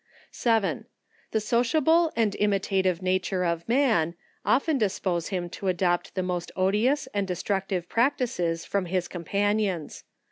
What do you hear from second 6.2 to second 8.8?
most olious and destructive prac tices